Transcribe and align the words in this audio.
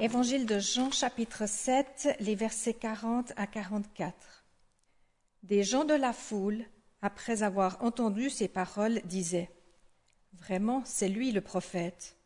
Évangile 0.00 0.44
de 0.44 0.58
Jean 0.58 0.90
chapitre 0.90 1.46
7, 1.46 2.16
les 2.18 2.34
versets 2.34 2.74
40 2.74 3.32
à 3.36 3.46
44. 3.46 4.44
Des 5.44 5.62
gens 5.62 5.84
de 5.84 5.94
la 5.94 6.12
foule, 6.12 6.64
après 7.00 7.44
avoir 7.44 7.80
entendu 7.80 8.28
ces 8.28 8.48
paroles, 8.48 9.00
disaient 9.04 9.50
Vraiment, 10.32 10.82
c'est 10.84 11.08
lui 11.08 11.30
le 11.30 11.40
prophète. 11.40 12.16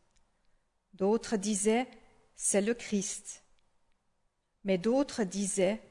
D'autres 0.95 1.37
disaient 1.37 1.87
C'est 2.37 2.63
le 2.63 2.73
Christ. 2.73 3.43
Mais 4.65 4.79
d'autres 4.79 5.25
disaient 5.25 5.83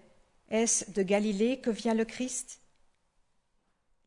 Est-ce 0.50 0.90
de 0.90 1.04
Galilée 1.04 1.60
que 1.60 1.70
vient 1.70 1.94
le 1.94 2.06
Christ? 2.06 2.60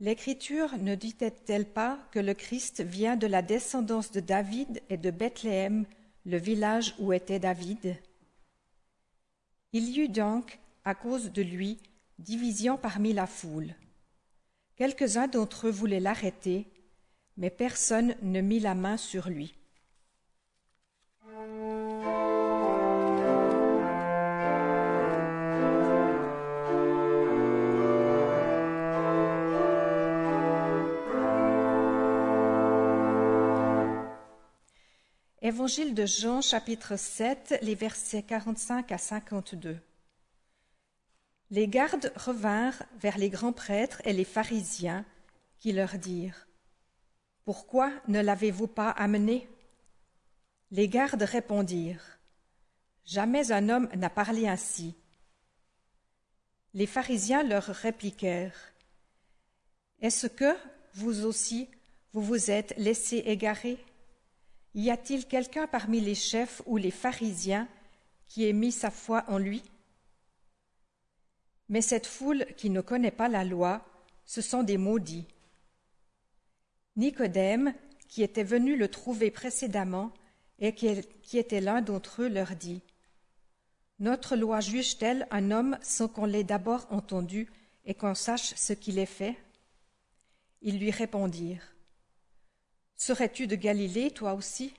L'Écriture 0.00 0.76
ne 0.76 0.96
dit-elle 0.96 1.70
pas 1.70 2.00
que 2.10 2.18
le 2.18 2.34
Christ 2.34 2.82
vient 2.82 3.14
de 3.14 3.28
la 3.28 3.42
descendance 3.42 4.10
de 4.10 4.18
David 4.18 4.82
et 4.88 4.96
de 4.96 5.12
Bethléem, 5.12 5.86
le 6.26 6.36
village 6.36 6.94
où 6.98 7.12
était 7.12 7.38
David 7.38 7.96
Il 9.72 9.88
y 9.88 10.00
eut 10.00 10.08
donc, 10.08 10.58
à 10.84 10.94
cause 10.94 11.32
de 11.32 11.42
lui, 11.42 11.78
division 12.18 12.76
parmi 12.76 13.12
la 13.12 13.26
foule. 13.26 13.74
Quelques-uns 14.76 15.28
d'entre 15.28 15.68
eux 15.68 15.70
voulaient 15.70 16.00
l'arrêter, 16.00 16.66
mais 17.36 17.50
personne 17.50 18.14
ne 18.22 18.40
mit 18.40 18.60
la 18.60 18.74
main 18.74 18.96
sur 18.96 19.28
lui. 19.28 19.54
Évangile 35.42 35.94
de 35.94 36.04
Jean 36.04 36.42
chapitre 36.42 36.96
7, 36.96 37.60
les 37.62 37.74
versets 37.74 38.22
45 38.22 38.92
à 38.92 38.98
52. 38.98 39.80
Les 41.50 41.66
gardes 41.66 42.12
revinrent 42.14 42.82
vers 42.98 43.16
les 43.16 43.30
grands 43.30 43.54
prêtres 43.54 44.02
et 44.04 44.12
les 44.12 44.26
pharisiens 44.26 45.06
qui 45.58 45.72
leur 45.72 45.94
dirent 45.94 46.46
Pourquoi 47.46 47.90
ne 48.06 48.20
l'avez-vous 48.20 48.66
pas 48.66 48.90
amené? 48.90 49.48
Les 50.72 50.88
gardes 50.88 51.22
répondirent 51.22 52.18
Jamais 53.06 53.50
un 53.50 53.70
homme 53.70 53.88
n'a 53.96 54.10
parlé 54.10 54.46
ainsi. 54.46 54.94
Les 56.74 56.86
pharisiens 56.86 57.44
leur 57.44 57.64
répliquèrent 57.64 58.74
Est-ce 60.02 60.26
que, 60.26 60.54
vous 60.92 61.24
aussi, 61.24 61.70
vous 62.12 62.20
vous 62.20 62.50
êtes 62.50 62.74
laissés 62.76 63.22
égarer? 63.24 63.82
Y 64.74 64.90
a-t-il 64.90 65.26
quelqu'un 65.26 65.66
parmi 65.66 66.00
les 66.00 66.14
chefs 66.14 66.62
ou 66.66 66.76
les 66.76 66.90
pharisiens 66.90 67.68
qui 68.28 68.48
ait 68.48 68.52
mis 68.52 68.72
sa 68.72 68.90
foi 68.90 69.24
en 69.28 69.38
lui? 69.38 69.62
Mais 71.68 71.82
cette 71.82 72.06
foule 72.06 72.46
qui 72.56 72.70
ne 72.70 72.80
connaît 72.80 73.10
pas 73.10 73.28
la 73.28 73.44
loi, 73.44 73.84
ce 74.24 74.40
sont 74.40 74.62
des 74.62 74.76
maudits. 74.76 75.26
Nicodème, 76.96 77.74
qui 78.08 78.22
était 78.22 78.44
venu 78.44 78.76
le 78.76 78.88
trouver 78.88 79.30
précédemment 79.30 80.12
et 80.58 80.74
qui 80.74 81.38
était 81.38 81.60
l'un 81.60 81.80
d'entre 81.80 82.22
eux, 82.22 82.28
leur 82.28 82.56
dit 82.56 82.82
Notre 84.00 84.36
loi 84.36 84.60
juge-t-elle 84.60 85.26
un 85.30 85.50
homme 85.50 85.78
sans 85.80 86.08
qu'on 86.08 86.26
l'ait 86.26 86.44
d'abord 86.44 86.86
entendu 86.90 87.48
et 87.84 87.94
qu'on 87.94 88.14
sache 88.14 88.54
ce 88.56 88.72
qu'il 88.72 88.98
est 88.98 89.06
fait? 89.06 89.36
Ils 90.60 90.78
lui 90.78 90.90
répondirent 90.90 91.74
Serais-tu 93.02 93.46
de 93.46 93.56
Galilée, 93.56 94.10
toi 94.10 94.34
aussi? 94.34 94.74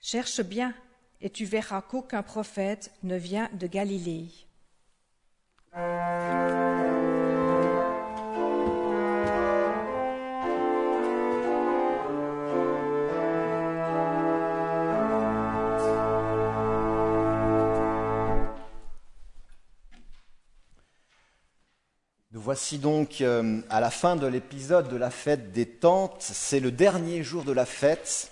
Cherche 0.00 0.40
bien, 0.40 0.72
et 1.20 1.30
tu 1.30 1.44
verras 1.44 1.82
qu'aucun 1.82 2.22
prophète 2.22 2.92
ne 3.02 3.16
vient 3.16 3.50
de 3.54 3.66
Galilée. 3.66 4.28
Voici 22.54 22.78
donc 22.78 23.20
euh, 23.20 23.60
à 23.68 23.80
la 23.80 23.90
fin 23.90 24.14
de 24.14 24.28
l'épisode 24.28 24.86
de 24.86 24.96
la 24.96 25.10
fête 25.10 25.50
des 25.50 25.66
tentes. 25.66 26.20
C'est 26.20 26.60
le 26.60 26.70
dernier 26.70 27.24
jour 27.24 27.42
de 27.42 27.50
la 27.50 27.66
fête. 27.66 28.30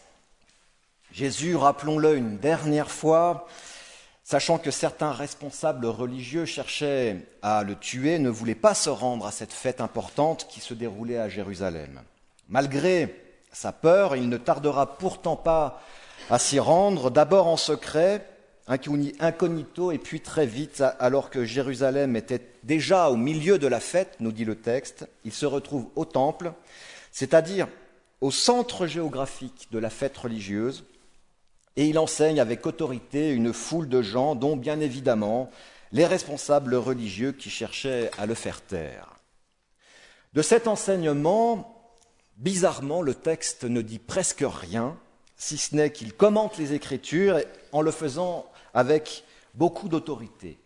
Jésus, 1.11 1.57
rappelons-le 1.57 2.17
une 2.17 2.39
dernière 2.39 2.89
fois, 2.89 3.49
sachant 4.23 4.59
que 4.59 4.71
certains 4.71 5.11
responsables 5.11 5.87
religieux 5.87 6.45
cherchaient 6.45 7.17
à 7.43 7.65
le 7.65 7.75
tuer, 7.75 8.21
ne 8.21 8.31
voulaient 8.31 8.55
pas 8.55 8.75
se 8.75 8.91
rendre 8.91 9.27
à 9.27 9.33
cette 9.33 9.53
fête 9.53 9.81
importante 9.81 10.47
qui 10.49 10.61
se 10.61 10.73
déroulait 10.73 11.19
à 11.19 11.29
Jérusalem. 11.29 12.01
Malgré 12.49 13.21
sa 13.51 13.73
peur, 13.73 14.15
il 14.15 14.29
ne 14.29 14.37
tardera 14.37 14.99
pourtant 14.99 15.35
pas 15.35 15.83
à 16.31 16.39
s'y 16.39 16.61
rendre, 16.61 17.11
d'abord 17.11 17.49
en 17.49 17.57
secret, 17.57 18.25
incognito, 18.69 19.91
et 19.91 19.99
puis 19.99 20.21
très 20.21 20.47
vite, 20.47 20.85
alors 21.01 21.29
que 21.29 21.45
Jérusalem 21.45 22.15
était 22.15 22.52
déjà 22.63 23.11
au 23.11 23.17
milieu 23.17 23.59
de 23.59 23.67
la 23.67 23.81
fête, 23.81 24.17
nous 24.21 24.33
dit 24.33 24.45
le 24.45 24.57
texte, 24.57 25.09
il 25.25 25.33
se 25.33 25.47
retrouve 25.47 25.89
au 25.97 26.05
temple, 26.05 26.53
c'est-à-dire 27.11 27.69
au 28.21 28.31
centre 28.31 28.87
géographique 28.87 29.69
de 29.73 29.79
la 29.79 29.91
fête 29.91 30.17
religieuse, 30.17 30.85
et 31.77 31.87
il 31.87 31.99
enseigne 31.99 32.41
avec 32.41 32.67
autorité 32.67 33.31
une 33.31 33.53
foule 33.53 33.89
de 33.89 34.03
gens, 34.03 34.35
dont 34.35 34.57
bien 34.57 34.81
évidemment 34.81 35.51
les 35.91 36.07
responsables 36.07 36.75
religieux 36.75 37.33
qui 37.33 37.51
cherchaient 37.51 38.11
à 38.19 38.27
le 38.27 38.35
faire 38.35 38.61
taire. 38.61 39.17
De 40.33 40.43
cet 40.43 40.69
enseignement, 40.69 41.91
bizarrement, 42.37 43.03
le 43.03 43.15
texte 43.15 43.65
ne 43.65 43.83
dit 43.83 43.99
presque 43.99 44.45
rien, 44.47 44.97
si 45.37 45.59
ce 45.59 45.75
n'est 45.75 45.93
qu'il 45.93 46.15
commente 46.15 46.57
les 46.59 46.73
Écritures 46.73 47.41
en 47.73 47.83
le 47.83 47.91
faisant 47.91 48.47
avec 48.75 49.25
beaucoup 49.55 49.89
d'autorité. 49.89 50.59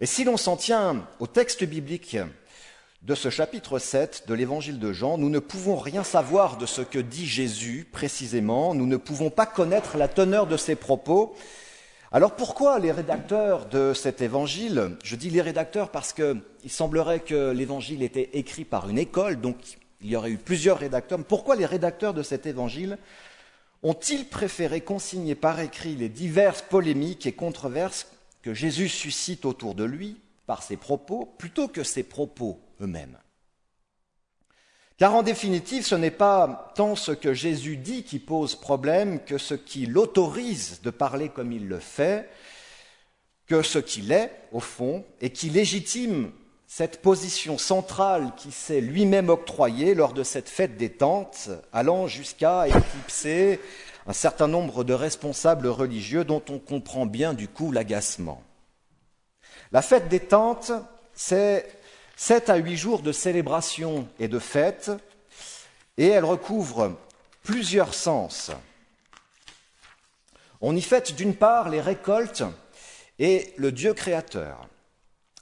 Et 0.00 0.06
si 0.06 0.24
l'on 0.24 0.36
s'en 0.36 0.56
tient 0.56 1.06
au 1.20 1.28
texte 1.28 1.62
biblique 1.62 2.16
de 3.02 3.14
ce 3.14 3.30
chapitre 3.30 3.78
7 3.78 4.24
de 4.26 4.34
l'évangile 4.34 4.80
de 4.80 4.92
Jean, 4.92 5.18
nous 5.18 5.30
ne 5.30 5.38
pouvons 5.38 5.76
rien 5.76 6.02
savoir 6.02 6.56
de 6.56 6.66
ce 6.66 6.82
que 6.82 6.98
dit 6.98 7.26
Jésus 7.26 7.86
précisément, 7.92 8.74
nous 8.74 8.86
ne 8.86 8.96
pouvons 8.96 9.30
pas 9.30 9.46
connaître 9.46 9.96
la 9.96 10.08
teneur 10.08 10.48
de 10.48 10.56
ses 10.56 10.74
propos. 10.74 11.36
Alors 12.10 12.34
pourquoi 12.34 12.80
les 12.80 12.90
rédacteurs 12.90 13.66
de 13.66 13.94
cet 13.94 14.20
évangile, 14.20 14.96
je 15.04 15.14
dis 15.14 15.30
les 15.30 15.42
rédacteurs 15.42 15.90
parce 15.90 16.12
qu'il 16.12 16.42
semblerait 16.66 17.20
que 17.20 17.52
l'évangile 17.52 18.02
était 18.02 18.30
écrit 18.32 18.64
par 18.64 18.88
une 18.88 18.98
école, 18.98 19.40
donc 19.40 19.56
il 20.00 20.10
y 20.10 20.16
aurait 20.16 20.30
eu 20.30 20.38
plusieurs 20.38 20.78
rédacteurs, 20.78 21.22
pourquoi 21.22 21.54
les 21.54 21.66
rédacteurs 21.66 22.14
de 22.14 22.24
cet 22.24 22.46
évangile 22.46 22.98
ont-ils 23.84 24.24
préféré 24.24 24.80
consigner 24.80 25.36
par 25.36 25.60
écrit 25.60 25.94
les 25.94 26.08
diverses 26.08 26.62
polémiques 26.62 27.26
et 27.26 27.32
controverses 27.32 28.08
que 28.44 28.52
Jésus 28.52 28.90
suscite 28.90 29.46
autour 29.46 29.74
de 29.74 29.84
lui 29.84 30.18
par 30.46 30.62
ses 30.62 30.76
propos, 30.76 31.34
plutôt 31.38 31.66
que 31.66 31.82
ses 31.82 32.02
propos 32.02 32.60
eux-mêmes. 32.82 33.16
Car 34.98 35.14
en 35.14 35.22
définitive, 35.22 35.86
ce 35.86 35.94
n'est 35.94 36.10
pas 36.10 36.70
tant 36.74 36.94
ce 36.94 37.10
que 37.10 37.32
Jésus 37.32 37.78
dit 37.78 38.02
qui 38.02 38.18
pose 38.18 38.54
problème 38.54 39.24
que 39.24 39.38
ce 39.38 39.54
qui 39.54 39.86
l'autorise 39.86 40.82
de 40.82 40.90
parler 40.90 41.30
comme 41.30 41.52
il 41.52 41.68
le 41.68 41.78
fait, 41.78 42.28
que 43.46 43.62
ce 43.62 43.78
qu'il 43.78 44.12
est, 44.12 44.30
au 44.52 44.60
fond, 44.60 45.06
et 45.22 45.30
qui 45.30 45.48
légitime 45.48 46.30
cette 46.66 47.00
position 47.00 47.56
centrale 47.56 48.32
qui 48.36 48.52
s'est 48.52 48.82
lui-même 48.82 49.30
octroyée 49.30 49.94
lors 49.94 50.12
de 50.12 50.22
cette 50.22 50.50
fête 50.50 50.76
des 50.76 50.90
tentes, 50.90 51.48
allant 51.72 52.08
jusqu'à 52.08 52.68
éclipser 52.68 53.58
un 54.06 54.12
certain 54.12 54.48
nombre 54.48 54.84
de 54.84 54.92
responsables 54.92 55.66
religieux 55.66 56.24
dont 56.24 56.42
on 56.50 56.58
comprend 56.58 57.06
bien 57.06 57.34
du 57.34 57.48
coup 57.48 57.72
l'agacement. 57.72 58.42
La 59.72 59.82
fête 59.82 60.08
des 60.08 60.20
tentes, 60.20 60.72
c'est 61.14 61.66
sept 62.16 62.50
à 62.50 62.56
huit 62.56 62.76
jours 62.76 63.02
de 63.02 63.12
célébration 63.12 64.08
et 64.18 64.28
de 64.28 64.38
fête, 64.38 64.90
et 65.96 66.08
elle 66.08 66.24
recouvre 66.24 66.96
plusieurs 67.42 67.94
sens. 67.94 68.50
On 70.60 70.76
y 70.76 70.82
fête 70.82 71.14
d'une 71.14 71.34
part 71.34 71.68
les 71.68 71.80
récoltes 71.80 72.44
et 73.18 73.52
le 73.56 73.72
Dieu 73.72 73.94
créateur. 73.94 74.68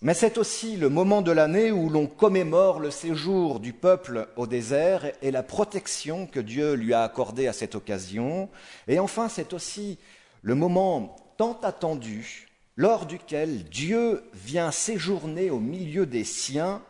Mais 0.05 0.15
c'est 0.15 0.37
aussi 0.37 0.77
le 0.77 0.89
moment 0.89 1.23
de 1.23 1.31
l'année 1.31 1.71
où 1.71 1.89
l'on 1.89 2.09
commémore 2.09 2.81
le 2.81 2.91
séjour 2.91 3.61
du 3.61 3.73
peuple 3.73 4.27
au 4.35 4.49
désert 4.49 5.13
et 5.23 5.31
la 5.31 5.45
protection 5.45 6.27
que 6.27 6.41
Dieu 6.41 6.73
lui 6.73 6.93
a 6.93 7.05
accordée 7.05 7.47
à 7.47 7.53
cette 7.53 7.77
occasion. 7.77 8.49
Et 8.89 8.99
enfin, 8.99 9.29
c'est 9.29 9.53
aussi 9.53 10.01
le 10.43 10.57
moment 10.57 11.15
tant 11.37 11.57
attendu 11.63 12.49
lors 12.77 13.07
duquel 13.07 13.63
Dieu 13.63 14.25
vient 14.35 14.73
séjourner 14.73 15.51
au 15.51 15.61
milieu 15.61 16.05
des 16.05 16.25
siens, 16.25 16.83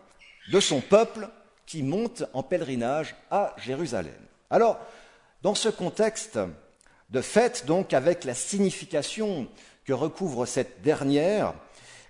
de 0.51 0.59
son 0.59 0.81
peuple 0.81 1.29
qui 1.67 1.83
monte 1.83 2.25
en 2.33 2.43
pèlerinage 2.43 3.15
à 3.31 3.55
Jérusalem. 3.59 4.15
Alors, 4.49 4.79
dans 5.43 5.55
ce 5.55 5.69
contexte 5.69 6.39
de 7.11 7.21
fête, 7.21 7.67
donc 7.67 7.93
avec 7.93 8.25
la 8.25 8.33
signification 8.33 9.49
que 9.85 9.93
recouvre 9.93 10.47
cette 10.47 10.81
dernière, 10.81 11.53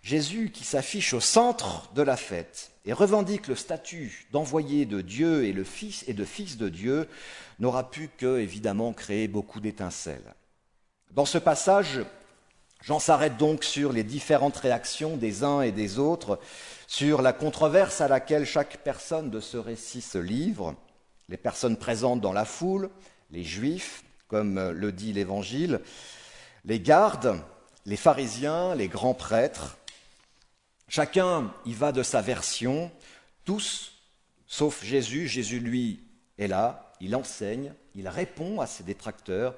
Jésus 0.03 0.51
qui 0.51 0.65
s'affiche 0.65 1.15
au 1.15 1.21
centre 1.21 1.93
de 1.95 2.03
la 2.03 2.17
fête 2.17 2.73
et 2.85 2.93
revendique 2.93 3.47
le 3.47 3.55
statut 3.55 4.27
d'envoyé 4.33 4.85
de 4.85 5.01
Dieu 5.01 5.45
et, 5.45 5.53
de 5.53 5.65
fils 6.25 6.57
de 6.57 6.69
Dieu, 6.69 7.09
n'aura 7.61 7.89
pu 7.91 8.11
que, 8.19 8.41
évidemment, 8.41 8.93
créer 8.93 9.29
beaucoup 9.29 9.61
d'étincelles. 9.61 10.35
Dans 11.13 11.25
ce 11.25 11.39
passage, 11.39 12.01
Jean 12.83 12.99
s'arrête 12.99 13.37
donc 13.37 13.63
sur 13.63 13.93
les 13.93 14.03
différentes 14.03 14.57
réactions 14.57 15.17
des 15.17 15.45
uns 15.45 15.63
et 15.63 15.71
des 15.71 16.01
autres, 16.01 16.41
sur 16.89 17.23
la 17.23 17.33
controverse 17.33 18.01
à 18.01 18.09
laquelle 18.09 18.45
chaque 18.45 18.79
personne 18.79 19.31
de 19.31 19.39
ce 19.39 19.57
récit 19.57 20.01
se 20.01 20.19
livre, 20.19 20.75
les 21.29 21.37
personnes 21.37 21.77
présentes 21.77 22.21
dans 22.21 22.33
la 22.33 22.45
foule, 22.45 22.91
les 23.31 23.45
juifs, 23.45 24.03
comme 24.27 24.71
le 24.71 24.91
dit 24.91 25.13
l'Évangile, 25.13 25.81
les 26.65 26.81
gardes, 26.81 27.41
les 27.87 27.97
pharisiens, 27.97 28.75
les 28.75 28.89
grands 28.89 29.15
prêtres, 29.15 29.77
Chacun 30.95 31.55
y 31.65 31.73
va 31.73 31.91
de 31.91 32.03
sa 32.03 32.21
version, 32.21 32.93
tous, 33.47 33.95
sauf 34.47 34.85
Jésus. 34.85 35.27
Jésus, 35.27 35.59
lui, 35.59 36.01
est 36.37 36.49
là, 36.49 36.93
il 37.01 37.17
enseigne, 37.17 37.73
il 37.95 38.07
répond 38.09 38.61
à 38.61 38.67
ses 38.67 38.83
détracteurs, 38.83 39.57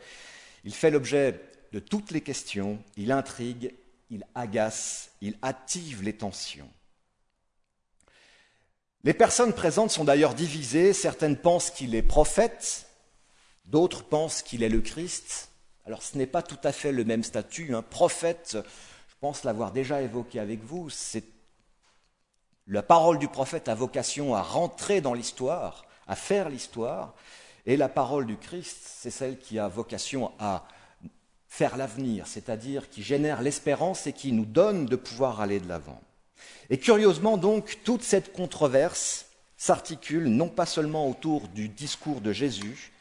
il 0.62 0.72
fait 0.72 0.92
l'objet 0.92 1.40
de 1.72 1.80
toutes 1.80 2.12
les 2.12 2.20
questions, 2.20 2.80
il 2.96 3.10
intrigue, 3.10 3.74
il 4.10 4.24
agace, 4.36 5.10
il 5.20 5.36
attive 5.42 6.04
les 6.04 6.12
tensions. 6.12 6.70
Les 9.02 9.12
personnes 9.12 9.54
présentes 9.54 9.90
sont 9.90 10.04
d'ailleurs 10.04 10.34
divisées, 10.34 10.92
certaines 10.92 11.36
pensent 11.36 11.70
qu'il 11.70 11.96
est 11.96 12.02
prophète, 12.02 12.86
d'autres 13.64 14.04
pensent 14.04 14.40
qu'il 14.40 14.62
est 14.62 14.68
le 14.68 14.82
Christ. 14.82 15.48
Alors 15.84 16.04
ce 16.04 16.16
n'est 16.16 16.28
pas 16.28 16.42
tout 16.42 16.60
à 16.62 16.70
fait 16.70 16.92
le 16.92 17.04
même 17.04 17.24
statut. 17.24 17.74
Un 17.74 17.82
prophète, 17.82 18.56
pense 19.24 19.44
l'avoir 19.44 19.72
déjà 19.72 20.02
évoqué 20.02 20.38
avec 20.38 20.62
vous, 20.62 20.90
c'est 20.90 21.24
la 22.66 22.82
parole 22.82 23.18
du 23.18 23.26
prophète 23.26 23.70
a 23.70 23.74
vocation 23.74 24.34
à 24.34 24.42
rentrer 24.42 25.00
dans 25.00 25.14
l'histoire, 25.14 25.86
à 26.06 26.14
faire 26.14 26.50
l'histoire, 26.50 27.14
et 27.64 27.78
la 27.78 27.88
parole 27.88 28.26
du 28.26 28.36
Christ, 28.36 28.76
c'est 28.82 29.10
celle 29.10 29.38
qui 29.38 29.58
a 29.58 29.66
vocation 29.66 30.30
à 30.38 30.66
faire 31.48 31.78
l'avenir, 31.78 32.26
c'est-à-dire 32.26 32.90
qui 32.90 33.02
génère 33.02 33.40
l'espérance 33.40 34.06
et 34.06 34.12
qui 34.12 34.30
nous 34.30 34.44
donne 34.44 34.84
de 34.84 34.96
pouvoir 34.96 35.40
aller 35.40 35.58
de 35.58 35.68
l'avant. 35.68 36.02
Et 36.68 36.76
curieusement 36.76 37.38
donc, 37.38 37.78
toute 37.82 38.02
cette 38.02 38.30
controverse 38.34 39.24
s'articule 39.56 40.28
non 40.28 40.50
pas 40.50 40.66
seulement 40.66 41.08
autour 41.08 41.48
du 41.48 41.70
discours 41.70 42.20
de 42.20 42.34
Jésus, 42.34 42.92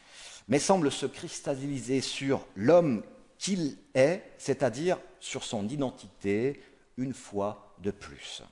mais 0.48 0.60
semble 0.60 0.90
se 0.90 1.06
cristalliser 1.06 2.00
sur 2.00 2.46
l'homme 2.56 3.04
qu'il 3.40 3.76
est, 3.94 4.24
c'est-à-dire 4.38 4.98
sur 5.24 5.46
son 5.46 5.70
identité, 5.70 6.62
une 6.98 7.14
fois 7.14 7.76
de 7.82 7.92
plus. 7.92 8.44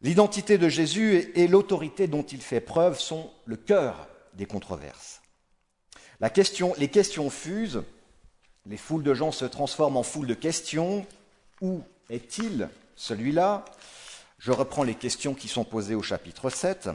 L'identité 0.00 0.58
de 0.58 0.68
Jésus 0.68 1.32
et 1.34 1.48
l'autorité 1.48 2.06
dont 2.06 2.22
il 2.22 2.40
fait 2.40 2.60
preuve 2.60 3.00
sont 3.00 3.30
le 3.46 3.56
cœur 3.56 4.08
des 4.34 4.46
controverses. 4.46 5.22
les 6.20 6.88
questions 6.88 7.30
fusent, 7.30 7.82
les 8.66 8.76
foules 8.76 9.02
de 9.02 9.12
gens 9.12 9.32
se 9.32 9.44
transforment 9.44 9.96
en 9.96 10.02
foules 10.04 10.28
de 10.28 10.34
questions. 10.34 11.04
Où 11.60 11.82
est-il 12.10 12.68
celui-là? 12.94 13.64
Je 14.38 14.52
reprends 14.52 14.84
les 14.84 14.94
questions 14.94 15.34
qui 15.34 15.48
sont 15.48 15.64
posées 15.64 15.96
au 15.96 16.02
chapitre 16.02 16.48
7. 16.48 16.90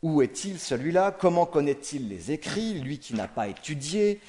Où 0.00 0.22
est-il 0.22 0.58
celui-là? 0.58 1.12
Comment 1.12 1.44
connaît-il 1.44 2.08
les 2.08 2.32
écrits, 2.32 2.80
lui 2.80 2.98
qui 2.98 3.12
n'a 3.12 3.28
pas 3.28 3.48
étudié 3.48 4.20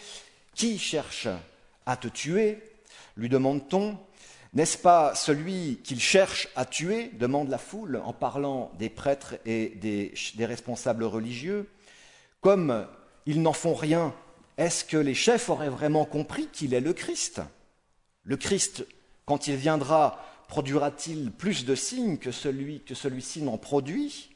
Qui 0.53 0.79
cherche 0.79 1.29
à 1.85 1.95
te 1.95 2.09
tuer? 2.09 2.74
Lui 3.15 3.29
demande-t-on. 3.29 3.97
N'est-ce 4.53 4.77
pas 4.77 5.13
celui 5.15 5.81
qu'il 5.83 5.99
cherche 5.99 6.47
à 6.55 6.65
tuer 6.65 7.11
demande 7.19 7.49
la 7.49 7.57
foule 7.57 8.01
en 8.05 8.13
parlant 8.13 8.71
des 8.79 8.89
prêtres 8.89 9.35
et 9.45 9.69
des, 9.75 10.13
responsables 10.45 11.03
religieux. 11.03 11.69
Comme 12.39 12.87
ils 13.25 13.41
n'en 13.41 13.53
font 13.53 13.73
rien, 13.73 14.13
est-ce 14.57 14.85
que 14.85 14.97
les 14.97 15.13
chefs 15.13 15.49
auraient 15.49 15.69
vraiment 15.69 16.05
compris 16.05 16.47
qu'il 16.47 16.73
est 16.73 16.79
le 16.79 16.93
Christ? 16.93 17.41
Le 18.23 18.37
Christ, 18.37 18.87
quand 19.25 19.47
il 19.47 19.57
viendra, 19.57 20.23
produira-t-il 20.47 21.31
plus 21.31 21.65
de 21.65 21.75
signes 21.75 22.17
que 22.17 22.31
celui 22.31 22.81
que 22.81 22.95
celui-ci 22.95 23.41
n'en 23.41 23.57
produit? 23.57 24.35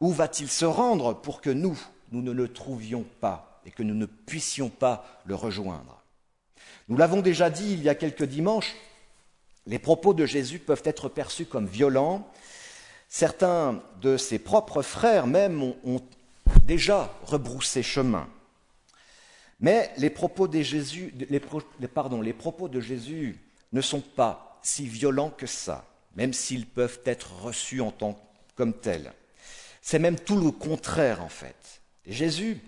Où 0.00 0.12
va-t-il 0.12 0.48
se 0.48 0.64
rendre 0.64 1.12
pour 1.12 1.42
que 1.42 1.50
nous, 1.50 1.78
nous 2.12 2.22
ne 2.22 2.32
le 2.32 2.48
trouvions 2.48 3.04
pas 3.20 3.60
et 3.66 3.70
que 3.70 3.82
nous 3.82 3.94
ne 3.94 4.06
puissions 4.06 4.70
pas 4.70 5.20
le 5.26 5.34
rejoindre? 5.34 5.97
Nous 6.88 6.96
l'avons 6.96 7.20
déjà 7.20 7.50
dit 7.50 7.72
il 7.72 7.82
y 7.82 7.88
a 7.88 7.94
quelques 7.94 8.24
dimanches, 8.24 8.74
les 9.66 9.78
propos 9.78 10.14
de 10.14 10.24
Jésus 10.24 10.58
peuvent 10.58 10.82
être 10.84 11.10
perçus 11.10 11.44
comme 11.44 11.66
violents. 11.66 12.26
Certains 13.08 13.82
de 14.00 14.16
ses 14.16 14.38
propres 14.38 14.80
frères 14.82 15.26
même 15.26 15.62
ont, 15.62 16.00
déjà 16.64 17.14
rebroussé 17.24 17.82
chemin. 17.82 18.28
Mais 19.60 19.90
les 19.98 20.08
propos, 20.08 20.48
de 20.48 20.62
Jésus, 20.62 21.12
ne 23.72 23.80
sont 23.80 24.00
pas 24.00 24.58
si 24.62 24.86
violents 24.86 25.30
que 25.30 25.46
ça, 25.46 25.84
même 26.14 26.32
s'ils 26.32 26.66
peuvent 26.66 27.00
être 27.04 27.42
reçus 27.42 27.82
en 27.82 27.90
tant 27.90 28.18
comme 28.54 28.72
tels. 28.72 29.12
C'est 29.82 29.98
même 29.98 30.18
tout 30.18 30.38
le 30.38 30.50
contraire 30.50 31.22
en 31.22 31.28
fait. 31.28 31.82
Jésus 32.06 32.58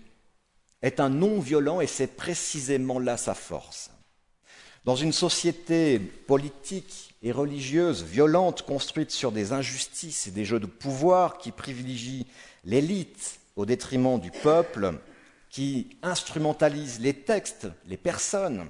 est 0.81 0.99
un 0.99 1.09
non-violent 1.09 1.81
et 1.81 1.87
c'est 1.87 2.15
précisément 2.15 2.99
là 2.99 3.17
sa 3.17 3.33
force. 3.33 3.89
Dans 4.83 4.95
une 4.95 5.13
société 5.13 5.99
politique 5.99 7.13
et 7.21 7.31
religieuse 7.31 8.03
violente, 8.03 8.63
construite 8.63 9.11
sur 9.11 9.31
des 9.31 9.53
injustices 9.53 10.25
et 10.25 10.31
des 10.31 10.43
jeux 10.43 10.59
de 10.59 10.65
pouvoir 10.65 11.37
qui 11.37 11.51
privilégient 11.51 12.25
l'élite 12.65 13.39
au 13.55 13.67
détriment 13.67 14.19
du 14.19 14.31
peuple, 14.31 14.99
qui 15.51 15.97
instrumentalise 16.01 16.99
les 16.99 17.13
textes, 17.13 17.67
les 17.85 17.97
personnes, 17.97 18.69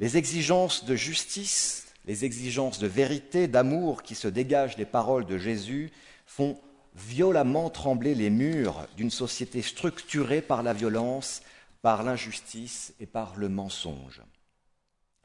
les 0.00 0.16
exigences 0.16 0.84
de 0.84 0.96
justice, 0.96 1.86
les 2.06 2.24
exigences 2.24 2.80
de 2.80 2.88
vérité, 2.88 3.46
d'amour 3.46 4.02
qui 4.02 4.16
se 4.16 4.26
dégagent 4.26 4.76
des 4.76 4.84
paroles 4.84 5.26
de 5.26 5.38
Jésus 5.38 5.92
font 6.26 6.58
violemment 6.96 7.70
trembler 7.70 8.16
les 8.16 8.30
murs 8.30 8.88
d'une 8.96 9.10
société 9.12 9.62
structurée 9.62 10.42
par 10.42 10.64
la 10.64 10.72
violence, 10.72 11.42
par 11.82 12.02
l'injustice 12.02 12.94
et 12.98 13.06
par 13.06 13.36
le 13.36 13.48
mensonge. 13.48 14.22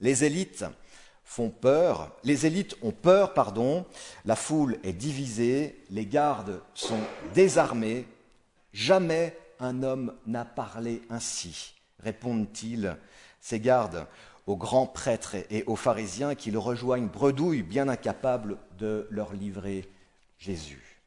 Les 0.01 0.24
élites 0.24 0.65
font 1.24 1.50
peur, 1.50 2.12
les 2.24 2.45
élites 2.45 2.75
ont 2.81 2.92
peur, 2.92 3.34
pardon, 3.34 3.86
la 4.25 4.36
foule 4.36 4.79
est 4.84 4.93
divisée, 4.93 5.81
les 5.91 6.05
gardes 6.05 6.62
sont 6.74 7.00
désarmés. 7.34 8.05
Jamais 8.74 9.38
un 9.60 9.84
homme 9.84 10.13
n'a 10.25 10.43
parlé 10.43 11.03
ainsi, 11.10 11.75
répondent-ils, 12.00 12.98
ces 13.39 13.60
gardes, 13.60 14.08
aux 14.48 14.58
grands 14.58 14.88
prêtres 14.88 15.36
et 15.50 15.63
aux 15.67 15.75
pharisiens 15.75 16.36
qui 16.36 16.51
le 16.51 16.60
rejoignent 16.60 17.08
bredouille, 17.08 17.62
bien 17.62 17.88
incapables 17.88 18.58
de 18.79 19.08
leur 19.12 19.34
livrer 19.34 19.88
Jésus. 20.39 21.00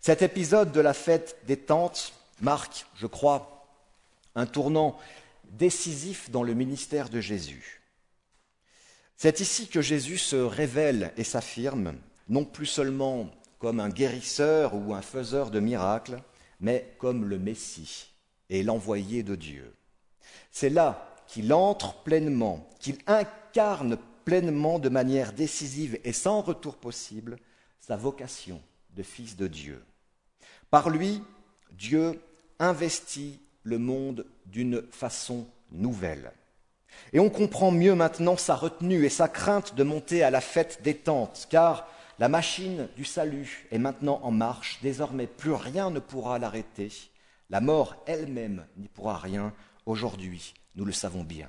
Cet 0.00 0.20
épisode 0.20 0.70
de 0.70 0.80
la 0.80 0.94
fête 0.94 1.38
des 1.46 1.56
tentes 1.56 2.12
marque, 2.42 2.86
je 2.94 3.06
crois, 3.06 3.66
un 4.34 4.46
tournant 4.46 4.98
décisif 5.44 6.30
dans 6.30 6.42
le 6.42 6.54
ministère 6.54 7.08
de 7.08 7.20
Jésus. 7.20 7.81
C'est 9.22 9.38
ici 9.38 9.68
que 9.68 9.80
Jésus 9.80 10.18
se 10.18 10.34
révèle 10.34 11.12
et 11.16 11.22
s'affirme, 11.22 11.94
non 12.28 12.44
plus 12.44 12.66
seulement 12.66 13.30
comme 13.60 13.78
un 13.78 13.88
guérisseur 13.88 14.74
ou 14.74 14.94
un 14.94 15.00
faiseur 15.00 15.52
de 15.52 15.60
miracles, 15.60 16.20
mais 16.58 16.92
comme 16.98 17.26
le 17.26 17.38
Messie 17.38 18.16
et 18.50 18.64
l'envoyé 18.64 19.22
de 19.22 19.36
Dieu. 19.36 19.76
C'est 20.50 20.70
là 20.70 21.14
qu'il 21.28 21.52
entre 21.52 22.02
pleinement, 22.02 22.68
qu'il 22.80 22.98
incarne 23.06 23.96
pleinement 24.24 24.80
de 24.80 24.88
manière 24.88 25.32
décisive 25.32 26.00
et 26.02 26.12
sans 26.12 26.40
retour 26.40 26.74
possible 26.74 27.36
sa 27.78 27.96
vocation 27.96 28.60
de 28.96 29.04
fils 29.04 29.36
de 29.36 29.46
Dieu. 29.46 29.84
Par 30.68 30.90
lui, 30.90 31.22
Dieu 31.70 32.20
investit 32.58 33.38
le 33.62 33.78
monde 33.78 34.26
d'une 34.46 34.82
façon 34.90 35.46
nouvelle. 35.70 36.32
Et 37.12 37.20
on 37.20 37.30
comprend 37.30 37.70
mieux 37.70 37.94
maintenant 37.94 38.36
sa 38.36 38.54
retenue 38.54 39.04
et 39.04 39.10
sa 39.10 39.28
crainte 39.28 39.74
de 39.74 39.82
monter 39.82 40.22
à 40.22 40.30
la 40.30 40.40
fête 40.40 40.80
des 40.82 40.94
tentes, 40.94 41.46
car 41.50 41.86
la 42.18 42.28
machine 42.28 42.88
du 42.96 43.04
salut 43.04 43.66
est 43.70 43.78
maintenant 43.78 44.20
en 44.22 44.30
marche, 44.30 44.78
désormais 44.82 45.26
plus 45.26 45.52
rien 45.52 45.90
ne 45.90 45.98
pourra 45.98 46.38
l'arrêter, 46.38 46.90
la 47.50 47.60
mort 47.60 47.96
elle-même 48.06 48.64
n'y 48.76 48.88
pourra 48.88 49.18
rien, 49.18 49.52
aujourd'hui, 49.86 50.54
nous 50.76 50.84
le 50.84 50.92
savons 50.92 51.24
bien. 51.24 51.48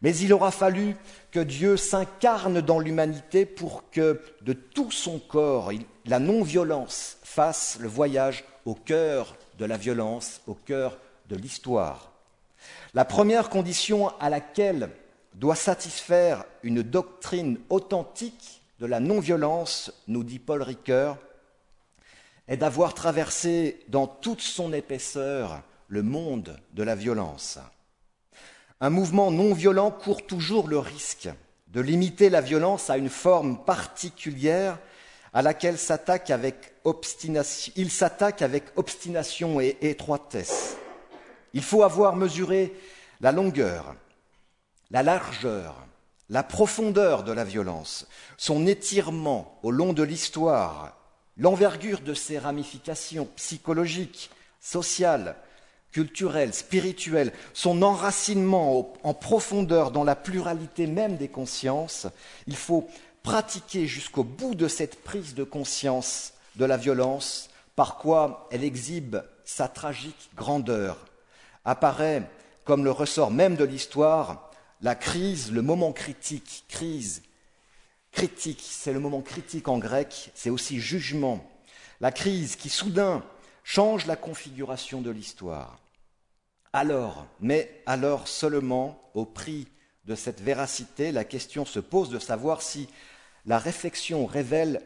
Mais 0.00 0.16
il 0.16 0.32
aura 0.32 0.50
fallu 0.50 0.96
que 1.30 1.40
Dieu 1.40 1.76
s'incarne 1.76 2.60
dans 2.60 2.78
l'humanité 2.78 3.46
pour 3.46 3.90
que 3.90 4.20
de 4.42 4.52
tout 4.52 4.90
son 4.90 5.18
corps, 5.18 5.72
la 6.06 6.18
non-violence 6.18 7.18
fasse 7.22 7.78
le 7.80 7.88
voyage 7.88 8.44
au 8.64 8.74
cœur 8.74 9.36
de 9.58 9.64
la 9.64 9.76
violence, 9.76 10.40
au 10.46 10.54
cœur 10.54 10.98
de 11.28 11.36
l'histoire. 11.36 12.11
La 12.94 13.04
première 13.04 13.48
condition 13.48 14.08
à 14.18 14.30
laquelle 14.30 14.90
doit 15.34 15.56
satisfaire 15.56 16.44
une 16.62 16.82
doctrine 16.82 17.58
authentique 17.70 18.62
de 18.80 18.86
la 18.86 19.00
non-violence, 19.00 19.92
nous 20.08 20.24
dit 20.24 20.38
Paul 20.38 20.62
Ricoeur, 20.62 21.16
est 22.48 22.56
d'avoir 22.56 22.94
traversé 22.94 23.80
dans 23.88 24.06
toute 24.06 24.40
son 24.40 24.72
épaisseur 24.72 25.62
le 25.88 26.02
monde 26.02 26.56
de 26.72 26.82
la 26.82 26.94
violence. 26.94 27.58
Un 28.80 28.90
mouvement 28.90 29.30
non 29.30 29.54
violent 29.54 29.90
court 29.90 30.26
toujours 30.26 30.66
le 30.66 30.78
risque 30.78 31.28
de 31.68 31.80
limiter 31.80 32.28
la 32.28 32.40
violence 32.40 32.90
à 32.90 32.98
une 32.98 33.08
forme 33.08 33.64
particulière 33.64 34.78
à 35.32 35.40
laquelle 35.40 35.76
il 35.76 35.78
s'attaque 35.78 36.30
avec 36.30 36.72
obstination 38.76 39.60
et 39.60 39.78
étroitesse. 39.80 40.76
Il 41.54 41.62
faut 41.62 41.82
avoir 41.82 42.16
mesuré 42.16 42.72
la 43.20 43.32
longueur, 43.32 43.94
la 44.90 45.02
largeur, 45.02 45.86
la 46.28 46.42
profondeur 46.42 47.24
de 47.24 47.32
la 47.32 47.44
violence, 47.44 48.06
son 48.36 48.66
étirement 48.66 49.58
au 49.62 49.70
long 49.70 49.92
de 49.92 50.02
l'histoire, 50.02 50.96
l'envergure 51.36 52.00
de 52.00 52.14
ses 52.14 52.38
ramifications 52.38 53.28
psychologiques, 53.36 54.30
sociales, 54.60 55.36
culturelles, 55.90 56.54
spirituelles, 56.54 57.32
son 57.52 57.82
enracinement 57.82 58.94
en 59.02 59.14
profondeur 59.14 59.90
dans 59.90 60.04
la 60.04 60.16
pluralité 60.16 60.86
même 60.86 61.16
des 61.16 61.28
consciences, 61.28 62.06
il 62.46 62.56
faut 62.56 62.88
pratiquer 63.22 63.86
jusqu'au 63.86 64.24
bout 64.24 64.54
de 64.54 64.68
cette 64.68 65.02
prise 65.02 65.34
de 65.34 65.44
conscience 65.44 66.32
de 66.56 66.64
la 66.64 66.76
violence, 66.76 67.50
par 67.76 67.98
quoi 67.98 68.48
elle 68.50 68.64
exhibe 68.64 69.16
sa 69.44 69.68
tragique 69.68 70.30
grandeur, 70.34 70.96
apparaît 71.64 72.28
comme 72.64 72.84
le 72.84 72.90
ressort 72.90 73.30
même 73.30 73.56
de 73.56 73.64
l'histoire, 73.64 74.50
la 74.80 74.94
crise, 74.94 75.52
le 75.52 75.62
moment 75.62 75.92
critique, 75.92 76.64
crise, 76.68 77.22
critique, 78.10 78.62
c'est 78.62 78.92
le 78.92 79.00
moment 79.00 79.22
critique 79.22 79.68
en 79.68 79.78
grec, 79.78 80.30
c'est 80.34 80.50
aussi 80.50 80.80
jugement, 80.80 81.48
la 82.00 82.12
crise 82.12 82.56
qui 82.56 82.68
soudain 82.68 83.24
change 83.64 84.06
la 84.06 84.16
configuration 84.16 85.00
de 85.00 85.10
l'histoire. 85.10 85.78
Alors, 86.72 87.26
mais 87.40 87.82
alors 87.86 88.28
seulement, 88.28 89.10
au 89.14 89.24
prix 89.24 89.68
de 90.04 90.14
cette 90.14 90.40
véracité, 90.40 91.12
la 91.12 91.24
question 91.24 91.64
se 91.64 91.78
pose 91.78 92.10
de 92.10 92.18
savoir 92.18 92.62
si 92.62 92.88
la 93.46 93.58
réflexion 93.58 94.26
révèle 94.26 94.82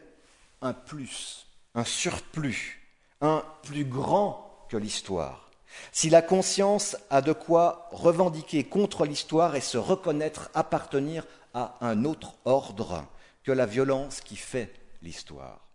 un 0.61 0.73
plus, 0.73 1.47
un 1.75 1.85
surplus, 1.85 2.87
un 3.21 3.43
plus 3.63 3.85
grand 3.85 4.67
que 4.69 4.77
l'histoire. 4.77 5.46
Si 5.91 6.09
la 6.09 6.21
conscience 6.21 6.97
a 7.09 7.21
de 7.21 7.33
quoi 7.33 7.89
revendiquer 7.91 8.63
contre 8.63 9.05
l'histoire 9.05 9.55
et 9.55 9.61
se 9.61 9.77
reconnaître 9.77 10.49
appartenir 10.53 11.25
à 11.53 11.75
un 11.81 12.05
autre 12.05 12.33
ordre 12.45 13.05
que 13.43 13.51
la 13.51 13.65
violence 13.65 14.21
qui 14.21 14.35
fait 14.35 14.73
l'histoire. 15.01 15.67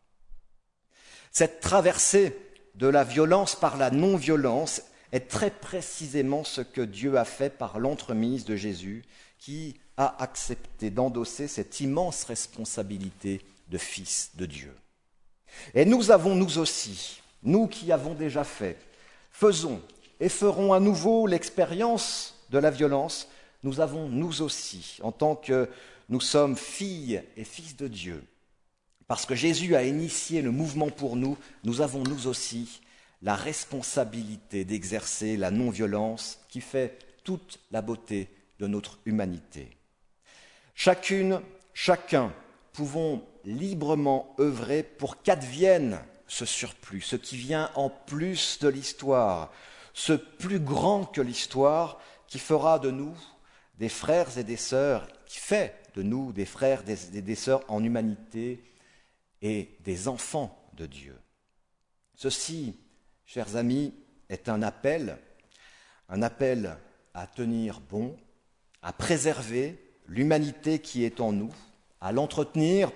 Cette 1.31 1.61
traversée 1.61 2.37
de 2.75 2.87
la 2.87 3.05
violence 3.05 3.55
par 3.55 3.77
la 3.77 3.91
non-violence 3.91 4.83
est 5.13 5.29
très 5.29 5.51
précisément 5.51 6.45
ce 6.45 6.61
que 6.61 6.81
Dieu 6.81 7.17
a 7.17 7.25
fait 7.25 7.51
par 7.51 7.79
l'entremise 7.79 8.45
de 8.45 8.57
Jésus, 8.57 9.05
qui 9.39 9.79
a 9.97 10.23
accepté 10.23 10.91
d'endosser 10.91 11.49
cette 11.49 11.81
immense 11.81 12.25
responsabilité 12.25 13.43
de 13.69 13.79
fils 13.79 14.31
de 14.37 14.47
Dieu. 14.47 14.75
Et 15.75 15.85
nous 15.85 16.11
avons, 16.11 16.35
nous 16.35 16.59
aussi, 16.59 17.21
nous 17.43 17.67
qui 17.67 17.93
avons 17.93 18.15
déjà 18.15 18.45
fait, 18.45 18.79
faisons 19.33 19.81
et 20.21 20.29
ferons 20.29 20.73
à 20.73 20.81
nouveau 20.81 21.27
l'expérience 21.27 22.35
de 22.51 22.59
la 22.59 22.71
violence, 22.71 23.29
nous 23.63 23.81
avons, 23.81 24.09
nous 24.09 24.43
aussi, 24.43 24.99
en 25.03 25.13
tant 25.13 25.35
que 25.35 25.69
nous 26.09 26.21
sommes 26.21 26.57
filles 26.57 27.23
et 27.37 27.45
fils 27.45 27.77
de 27.77 27.89
Dieu, 27.89 28.23
parce 29.09 29.27
que 29.27 29.35
Jésus 29.35 29.75
a 29.75 29.85
initié 29.85 30.43
le 30.43 30.51
mouvement 30.51 30.91
pour 30.91 31.17
nous, 31.17 31.37
nous 31.65 31.81
avons, 31.81 32.03
nous 32.03 32.27
aussi, 32.27 32.81
la 33.23 33.35
responsabilité 33.35 34.65
d'exercer 34.65 35.37
la 35.37 35.51
non-violence 35.51 36.41
qui 36.49 36.61
fait 36.61 36.99
toute 37.25 37.61
la 37.71 37.83
beauté 37.83 38.29
de 38.59 38.67
notre 38.67 38.99
humanité. 39.07 39.69
Chacune, 40.75 41.41
chacun, 41.73 42.33
pouvons 42.73 43.23
librement 43.45 44.35
œuvrer 44.41 44.83
pour 44.83 45.23
qu'advienne 45.23 46.01
ce 46.33 46.47
surplus, 46.47 47.03
ce 47.03 47.17
qui 47.17 47.37
vient 47.37 47.71
en 47.75 47.91
plus 47.91 48.59
de 48.61 48.69
l'histoire, 48.69 49.53
ce 49.93 50.15
plus 50.15 50.61
grand 50.61 51.05
que 51.05 51.21
l'histoire 51.21 52.01
qui 52.27 52.39
fera 52.39 52.79
de 52.79 52.91
nous 52.91 53.15
des 53.79 53.91
frères 53.91 54.39
et 54.39 54.43
des 54.43 54.57
sœurs, 54.57 55.07
qui 55.27 55.39
fait 55.39 55.75
de 55.95 56.03
nous 56.03 56.33
des 56.33 56.47
frères 56.47 56.85
et 56.89 57.21
des, 57.21 57.35
sœurs 57.35 57.61
en 57.69 57.85
humanité 57.85 58.65
et 59.43 59.77
des 59.81 60.09
enfants 60.09 60.59
de 60.73 60.87
Dieu. 60.87 61.19
Ceci, 62.15 62.79
chers 63.27 63.57
amis, 63.57 63.93
est 64.31 64.49
un 64.49 64.63
appel, 64.63 65.19
un 66.09 66.23
appel 66.23 66.79
à 67.13 67.27
tenir 67.27 67.81
bon, 67.81 68.17
à 68.81 68.95
préserver 68.95 69.79
l'humanité 70.07 70.79
qui 70.79 71.05
est 71.05 71.21
en 71.21 71.33
nous, 71.33 71.53
à 72.01 72.11
l'entretenir 72.11 72.91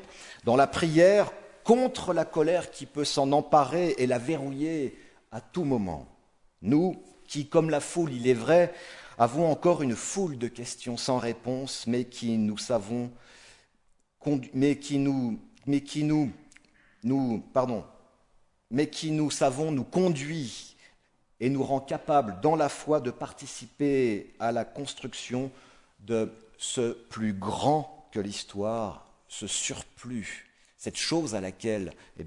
dans 0.45 0.57
la 0.57 0.67
prière 0.67 1.31
contre 1.67 2.13
la 2.13 2.25
colère 2.25 2.71
qui 2.71 2.87
peut 2.87 3.05
s'en 3.05 3.33
emparer 3.33 3.97
et 3.99 4.07
la 4.07 4.19
verrouiller 4.19 4.97
à 5.33 5.41
tout 5.41 5.65
moment. 5.65 6.07
Nous 6.63 6.97
qui, 7.27 7.49
comme 7.49 7.71
la 7.71 7.81
foule, 7.81 8.13
il 8.13 8.29
est 8.29 8.35
vrai, 8.35 8.73
avons 9.19 9.51
encore 9.51 9.83
une 9.83 9.97
foule 9.97 10.39
de 10.39 10.47
questions 10.47 10.97
sans 10.97 11.19
réponse, 11.19 11.89
mais 11.89 12.05
qui 12.05 12.39
nous 12.39 12.57
savons, 12.57 13.11
mais 14.55 14.79
nous, 14.93 15.41
mais 15.67 15.81
qui 15.81 16.05
nous, 16.05 16.31
nous, 17.03 17.43
pardon, 17.53 17.85
mais 18.71 18.89
qui 18.89 19.11
nous 19.11 19.33
savons 19.33 19.73
nous 19.73 19.83
conduit 19.83 20.77
et 21.41 21.51
nous 21.51 21.65
rend 21.65 21.81
capables 21.81 22.41
dans 22.43 22.55
la 22.55 22.69
foi 22.69 23.01
de 23.01 23.11
participer 23.11 24.35
à 24.39 24.53
la 24.53 24.65
construction 24.65 25.51
de 25.99 26.33
ce 26.59 26.93
plus 26.93 27.33
grand 27.33 28.09
que 28.13 28.21
l'histoire, 28.21 29.11
ce 29.27 29.49
surplus, 29.49 30.46
cette 30.77 30.97
chose 30.97 31.35
à 31.35 31.41
laquelle, 31.41 31.93
eh 32.19 32.25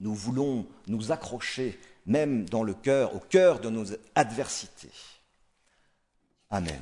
nous 0.00 0.14
voulons 0.14 0.66
nous 0.86 1.12
accrocher, 1.12 1.78
même 2.06 2.48
dans 2.48 2.62
le 2.62 2.74
cœur, 2.74 3.14
au 3.14 3.20
cœur 3.20 3.60
de 3.60 3.70
nos 3.70 3.86
adversités. 4.14 4.92
Amen. 6.50 6.80